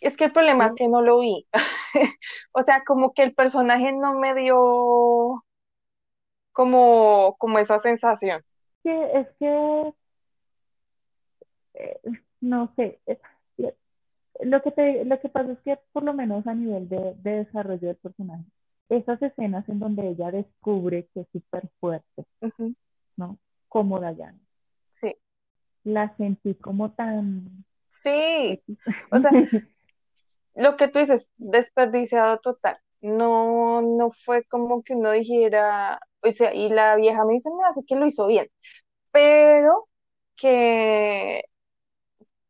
[0.00, 1.46] es que el problema es que no lo vi,
[2.52, 5.44] o sea, como que el personaje no me dio
[6.52, 8.42] como, como esa sensación.
[8.82, 9.92] que es que,
[11.74, 12.00] eh,
[12.40, 13.18] no sé, es-
[14.40, 17.30] lo que te, lo que pasa es que por lo menos a nivel de, de
[17.44, 18.44] desarrollo del personaje,
[18.88, 22.24] esas escenas en donde ella descubre que es súper fuerte,
[23.16, 23.38] ¿no?
[23.68, 24.38] Como Diana,
[24.90, 25.14] Sí,
[25.84, 28.62] la sentí como tan sí,
[29.10, 29.32] o sea,
[30.58, 32.78] lo que tú dices, desperdiciado total.
[33.00, 37.64] No, no fue como que uno dijera, o sea, y la vieja me dice, me
[37.64, 38.48] hace que lo hizo bien,
[39.12, 39.88] pero
[40.36, 41.42] que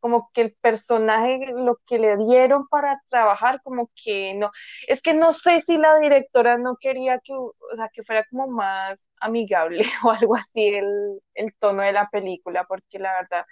[0.00, 4.50] como que el personaje, lo que le dieron para trabajar, como que no,
[4.86, 8.46] es que no sé si la directora no quería que, o sea, que fuera como
[8.48, 13.46] más amigable o algo así el, el tono de la película, porque la verdad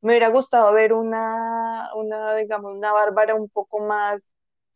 [0.00, 4.22] me hubiera gustado ver una, una, digamos, una Bárbara un poco más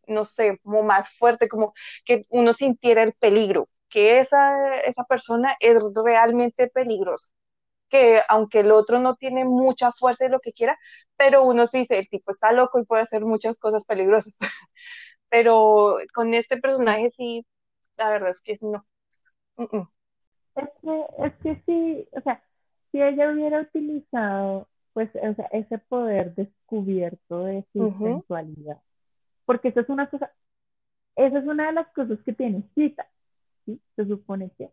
[0.07, 5.57] no sé, como más fuerte, como que uno sintiera el peligro, que esa, esa persona
[5.61, 7.33] es realmente peligrosa
[7.93, 10.79] que aunque el otro no tiene mucha fuerza y lo que quiera,
[11.19, 14.35] pero uno sí dice, el tipo está loco y puede hacer muchas cosas peligrosas.
[15.29, 17.47] pero con este personaje sí,
[17.99, 18.87] la verdad es que no.
[20.57, 22.43] Es que, es que sí, o sea,
[22.91, 28.81] si ella hubiera utilizado pues o sea, ese poder descubierto de su sensualidad,
[29.45, 30.33] porque eso es una cosa,
[31.17, 33.07] esa es una de las cosas que tiene cita,
[33.65, 33.81] ¿sí?
[33.97, 34.71] Se supone que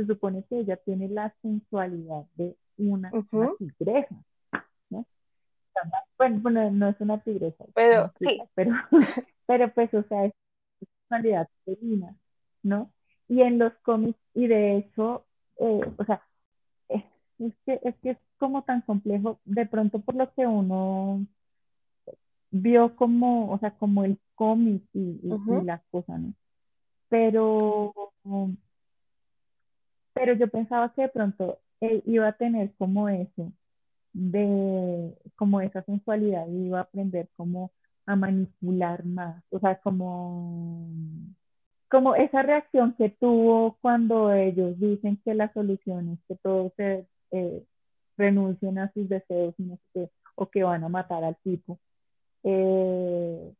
[0.00, 3.10] se supone que ella tiene la sensualidad de una,
[3.58, 4.16] tigresa.
[4.88, 5.06] ¿no?
[6.16, 7.64] Bueno, no es una tigresa.
[7.74, 8.40] Pero, sí.
[8.54, 8.72] Pero,
[9.46, 10.32] pero pues, o sea, es
[10.78, 12.16] sensualidad femenina,
[12.62, 12.90] ¿no?
[13.28, 15.24] Y en los cómics, y de hecho,
[15.58, 16.22] eh, o sea,
[16.88, 17.04] es,
[17.64, 21.24] que, es que es como tan complejo, de pronto por lo que uno
[22.50, 26.34] vio como, o sea, como el cómic y, y, las cosas, ¿no?
[27.08, 27.92] Pero
[30.20, 33.52] pero yo pensaba que de pronto él iba a tener como eso,
[34.12, 37.72] de como esa sensualidad y iba a aprender como
[38.04, 40.90] a manipular más, o sea, como,
[41.88, 47.06] como esa reacción que tuvo cuando ellos dicen que la solución es que todos se
[47.30, 47.64] eh,
[48.18, 49.54] renuncien a sus deseos
[50.34, 51.78] o que van a matar al tipo.
[52.44, 53.54] Eh,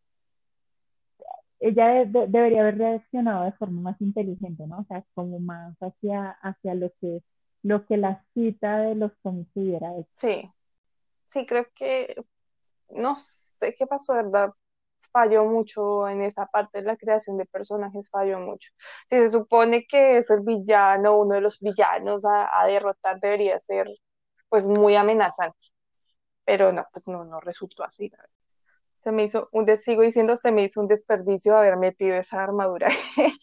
[1.60, 4.80] ella debería haber reaccionado de forma más inteligente, ¿no?
[4.80, 7.22] O sea, como más hacia, hacia lo que
[7.62, 9.50] lo que la cita de los cómics.
[10.14, 10.50] Sí,
[11.26, 12.16] sí, creo que
[12.90, 14.52] no sé qué pasó, ¿verdad?
[15.12, 18.70] Falló mucho en esa parte de la creación de personajes, falló mucho.
[19.10, 23.58] Si se supone que es el villano, uno de los villanos a, a derrotar, debería
[23.60, 23.88] ser
[24.48, 25.58] pues muy amenazante,
[26.44, 28.39] pero no, pues no, no resultó así, la verdad
[29.00, 32.88] se me hizo un, sigo diciendo, se me hizo un desperdicio haber metido esa armadura.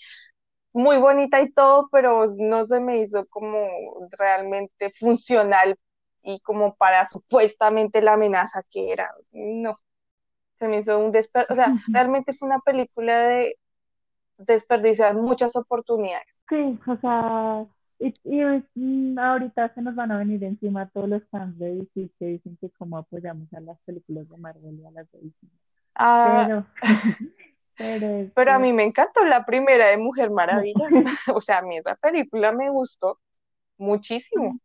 [0.73, 3.67] Muy bonita y todo, pero no se me hizo como
[4.11, 5.75] realmente funcional
[6.21, 9.11] y como para supuestamente la amenaza que era.
[9.31, 9.79] No,
[10.59, 11.53] se me hizo un desperdicio.
[11.53, 13.57] O sea, realmente fue una película de
[14.37, 16.27] desperdiciar muchas oportunidades.
[16.49, 17.65] Sí, o sea,
[17.99, 18.13] y,
[18.75, 22.57] mm, ahorita se nos van a venir encima todos los fans de DC que dicen
[22.61, 25.47] que como apoyamos a las películas de Marvel y a las de DC.
[25.95, 26.63] Ah,
[27.75, 30.87] pero, pero, a mí me encantó la primera de Mujer Maravilla.
[31.35, 33.19] o sea, a mí esa película me gustó
[33.77, 34.59] muchísimo.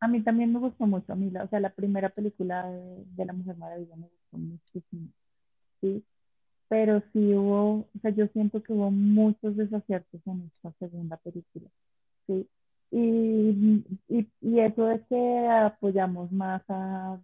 [0.00, 1.12] A mí también me gustó mucho.
[1.12, 5.08] A mí, o sea, la primera película de, de la Mujer Maravilla me gustó muchísimo.
[5.80, 6.04] Sí,
[6.68, 11.68] pero sí hubo, o sea, yo siento que hubo muchos desaciertos en esta segunda película.
[12.26, 12.48] Sí,
[12.90, 17.20] y, y, y, eso de que apoyamos más a,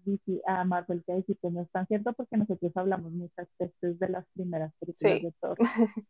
[0.46, 3.98] a Marvel que a DC, pues no es tan cierto porque nosotros hablamos muchas veces
[3.98, 5.59] de las primeras películas de Thor.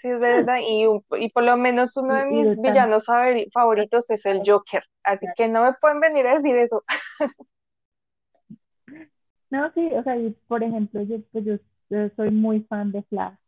[0.00, 0.86] Sí, es verdad, y,
[1.18, 3.04] y por lo menos uno de mis villanos
[3.52, 6.84] favoritos es el Joker, así que no me pueden venir a decir eso.
[9.50, 10.14] No, sí, o sea,
[10.46, 11.56] por ejemplo, yo, pues yo
[12.16, 13.47] soy muy fan de Flash, sí,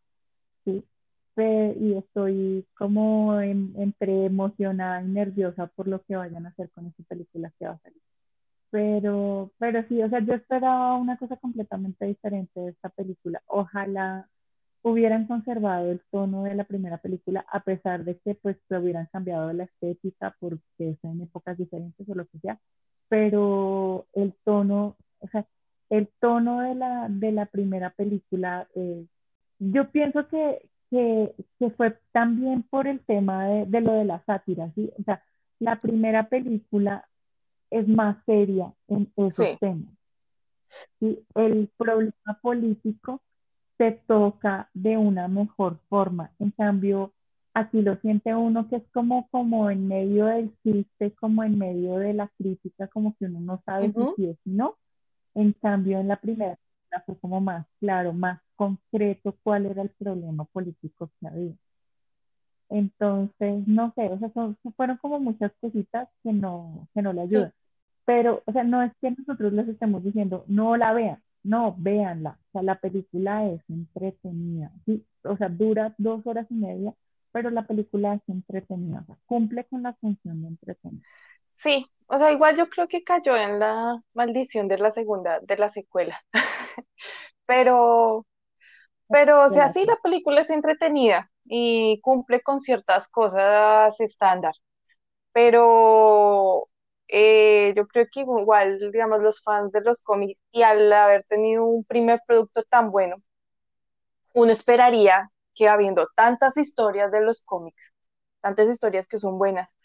[1.40, 7.02] y estoy como entre emocionada y nerviosa por lo que vayan a hacer con esa
[7.08, 8.00] película que va a salir.
[8.70, 13.42] Pero, pero sí, o sea, yo esperaba una cosa completamente diferente de esta película.
[13.46, 14.28] Ojalá
[14.82, 19.08] hubieran conservado el tono de la primera película, a pesar de que pues se hubieran
[19.12, 22.58] cambiado la estética porque es en épocas diferentes o lo que sea,
[23.08, 25.46] pero el tono, o sea,
[25.90, 29.04] el tono de la, de la primera película, eh,
[29.58, 31.34] yo pienso que, que,
[31.76, 34.90] fue también por el tema de, lo de la sátira, ¿sí?
[34.98, 35.22] O sea,
[35.58, 37.08] la primera película
[37.70, 39.94] es más seria en esos temas.
[40.98, 41.24] ¿sí?
[41.34, 43.20] El problema político
[43.78, 46.32] se toca de una mejor forma.
[46.38, 47.12] En cambio,
[47.54, 51.98] aquí lo siente uno que es como, como en medio del chiste, como en medio
[51.98, 54.76] de la crítica, como que uno no sabe si sí es no.
[55.34, 56.58] En cambio, en la primera
[57.06, 61.54] fue como más claro, más concreto cuál era el problema político que había.
[62.68, 64.30] Entonces, no sé, o sea,
[64.76, 67.54] fueron como muchas cositas que no, que no le ayudan.
[68.04, 72.38] Pero, o sea, no es que nosotros les estemos diciendo, no la vean, no, véanla.
[72.48, 75.06] O sea, la película es entretenida, ¿sí?
[75.24, 76.92] O sea, dura dos horas y media,
[77.32, 81.08] pero la película es entretenida, o sea, cumple con la función de entretenimiento.
[81.56, 85.56] Sí, o sea, igual yo creo que cayó en la maldición de la segunda, de
[85.56, 86.22] la secuela.
[87.46, 88.26] pero,
[89.10, 94.54] pero, o sea, sí, la película es entretenida y cumple con ciertas cosas estándar.
[95.32, 96.68] Pero
[97.08, 101.64] eh, yo creo que igual, digamos, los fans de los cómics y al haber tenido
[101.64, 103.16] un primer producto tan bueno,
[104.34, 107.92] uno esperaría que habiendo tantas historias de los cómics,
[108.40, 109.76] tantas historias que son buenas,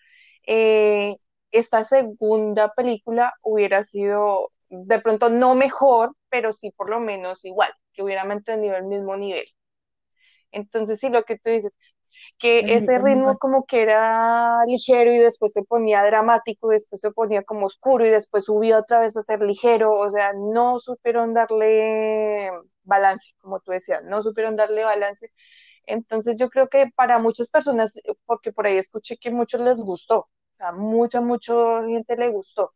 [0.48, 1.16] eh,
[1.52, 7.74] esta segunda película hubiera sido de pronto no mejor, pero sí por lo menos igual,
[7.94, 9.46] que hubiera mantenido el mismo nivel.
[10.52, 11.74] Entonces, sí, lo que tú dices,
[12.38, 17.12] que ese ritmo como que era ligero y después se ponía dramático y después se
[17.12, 21.34] ponía como oscuro y después subía otra vez a ser ligero, o sea, no supieron
[21.34, 22.52] darle
[22.84, 25.32] balance, como tú decías, no supieron darle balance.
[25.86, 30.20] Entonces yo creo que para muchas personas, porque por ahí escuché que muchos les gustó,
[30.20, 31.54] o sea, mucha, mucha
[31.86, 32.74] gente le gustó,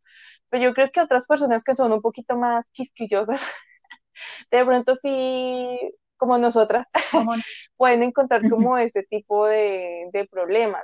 [0.49, 3.39] pero yo creo que otras personas que son un poquito más quisquillosas,
[4.51, 5.79] de pronto sí,
[6.17, 6.87] como nosotras,
[7.77, 10.83] pueden encontrar como ese tipo de, de problemas.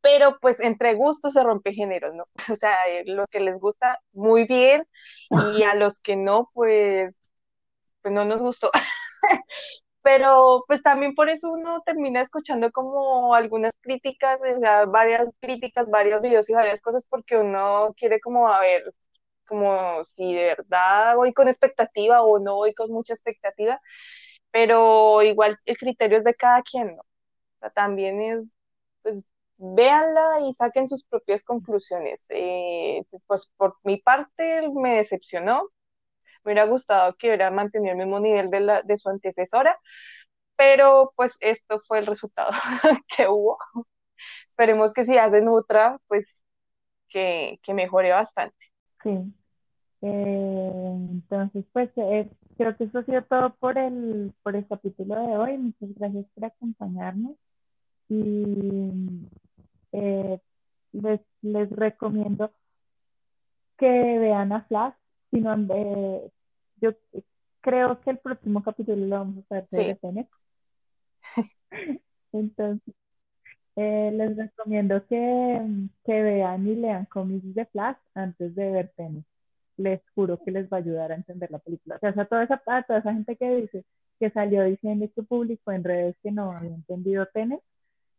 [0.00, 2.24] Pero pues entre gustos se rompe géneros, ¿no?
[2.52, 4.84] O sea, eh, los que les gusta muy bien
[5.56, 7.14] y a los que no, pues,
[8.02, 8.70] pues no nos gustó.
[10.02, 14.40] Pero pues también por eso uno termina escuchando como algunas críticas,
[14.88, 18.92] varias críticas, varios videos y varias cosas porque uno quiere como a ver
[19.46, 23.80] como si de verdad voy con expectativa o no voy con mucha expectativa,
[24.50, 27.02] pero igual el criterio es de cada quien, ¿no?
[27.02, 27.06] O
[27.60, 28.40] sea, también es,
[29.02, 29.16] pues,
[29.58, 32.26] véanla y saquen sus propias conclusiones.
[32.30, 35.68] Eh, pues por mi parte me decepcionó,
[36.44, 39.78] me hubiera gustado que hubiera mantenido el mismo nivel de, la, de su antecesora,
[40.56, 42.52] pero pues esto fue el resultado
[43.16, 43.58] que hubo.
[44.48, 46.26] Esperemos que si hacen otra, pues
[47.08, 48.56] que, que mejore bastante.
[49.02, 49.10] Sí.
[50.02, 55.14] Eh, entonces, pues eh, creo que eso ha sido todo por el, por el capítulo
[55.26, 55.58] de hoy.
[55.58, 57.36] Muchas gracias por acompañarnos
[58.08, 59.26] y
[59.92, 60.40] eh,
[60.92, 62.52] les, les recomiendo
[63.78, 63.88] que
[64.18, 64.94] vean a Flash.
[65.32, 66.30] Si no, han- eh,
[66.80, 66.92] yo
[67.62, 70.28] creo que el próximo capítulo lo vamos a hacer de Sí, Tenet.
[72.32, 72.94] Entonces,
[73.76, 75.62] eh, les recomiendo que,
[76.04, 79.24] que vean y lean cómics de Flash antes de ver Tenet.
[79.78, 81.96] Les juro que les va a ayudar a entender la película.
[81.96, 83.84] O sea, a toda esa, a toda esa gente que dice
[84.20, 87.60] que salió diciendo que publicó en redes que no había entendido Tenet,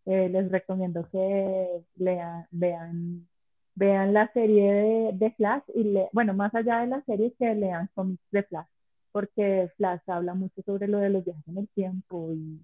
[0.06, 3.28] eh, les recomiendo que lean, vean,
[3.76, 7.54] vean la serie de, de Flash y le, bueno, más allá de la serie, que
[7.56, 8.68] lean cómics de Flash,
[9.12, 12.62] porque Flash habla mucho sobre lo de los viajes en el tiempo y,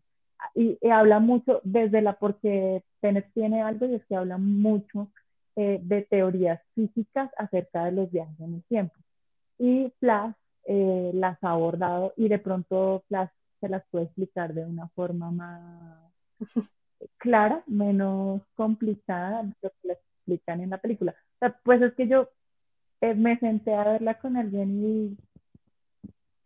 [0.56, 5.10] y, y habla mucho desde la, porque Tenet tiene algo y es que habla mucho
[5.56, 8.96] eh, de teorías físicas acerca de los viajes en el tiempo.
[9.58, 10.34] Y Flash
[10.66, 13.30] eh, las ha abordado y de pronto Flash
[13.60, 16.14] se las puede explicar de una forma más
[17.18, 19.98] clara, menos complicada lo que les
[20.36, 21.16] explican en la película.
[21.36, 22.30] O sea, pues es que yo
[23.02, 25.18] eh, me senté a verla con alguien y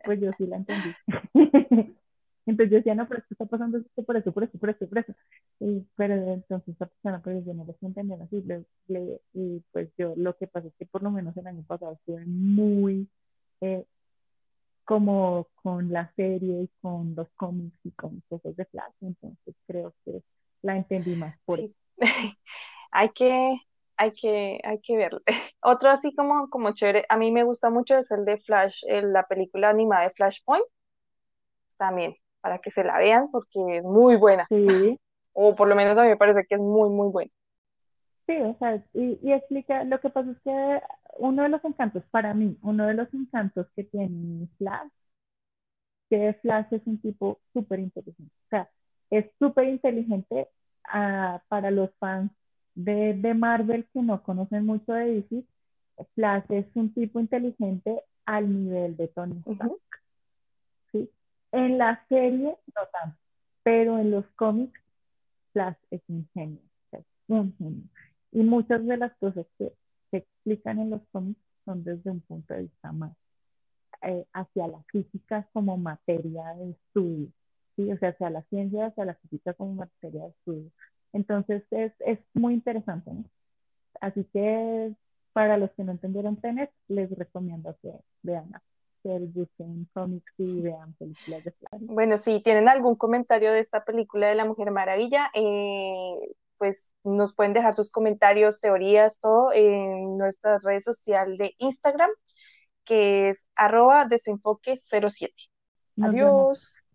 [0.04, 0.94] pues yo sí la entendí.
[2.46, 4.88] entonces yo decía, no, pero esto está pasando esto por eso, por eso, por eso,
[4.88, 5.14] por eso.
[5.60, 8.42] Y, pero entonces esta persona, pues yo no lo entendiendo así.
[8.42, 11.64] Le, le, y pues yo lo que pasa es que por lo menos el año
[11.64, 13.08] pasado estuve muy
[13.62, 13.86] eh,
[14.86, 19.94] como con la serie y con los cómics y con cosas de Flash, entonces creo
[20.04, 20.22] que
[20.62, 21.74] la entendí más por eso.
[22.92, 23.58] hay que,
[23.98, 25.22] hay que, hay que verlo.
[25.62, 29.14] Otro así como, como chévere, a mí me gusta mucho es el de Flash, el-
[29.14, 30.66] la película animada de Flashpoint,
[31.78, 35.00] también, para que se la vean porque es muy buena, Sí,
[35.34, 37.32] o por lo menos a mí me parece que es muy, muy buena.
[38.28, 40.82] sí, o sea, y, y explica, lo que pasa es que
[41.20, 44.92] uno de los encantos, para mí, uno de los encantos que tiene Flash,
[46.10, 48.70] que Flash es un tipo súper inteligente, o sea,
[49.10, 50.50] es súper inteligente
[50.86, 52.32] ah, para los fans
[52.76, 55.44] de, de Marvel que no conocen mucho de DC,
[56.16, 59.80] Flash es un tipo inteligente al nivel de Tony Stark.
[60.92, 61.10] ¿sí?
[61.52, 63.18] En la serie no tanto,
[63.64, 64.80] pero en los cómics
[65.52, 66.62] Flash es un genio,
[66.92, 67.84] es un genio.
[68.32, 69.74] Y muchas de las cosas que
[70.10, 73.16] se explican en los cómics son desde un punto de vista más
[74.02, 77.30] eh, hacia la física como materia de estudio,
[77.76, 77.92] ¿sí?
[77.92, 80.72] O sea, hacia la ciencia, hacia la física como materia de estudio.
[81.14, 83.24] Entonces es, es muy interesante, ¿no?
[84.02, 84.94] Así que
[85.32, 87.92] para los que no entendieron Tenet, les recomiendo que
[88.22, 88.52] vean,
[89.02, 91.82] que busquen cómics y vean películas de Flash.
[91.82, 96.16] Bueno, si tienen algún comentario de esta película de La Mujer Maravilla, eh,
[96.58, 102.12] pues nos pueden dejar sus comentarios, teorías, todo en nuestra red social de Instagram,
[102.86, 105.32] que es arroba desenfoque07.
[105.96, 106.14] Nos vemos.
[106.14, 106.83] Adiós.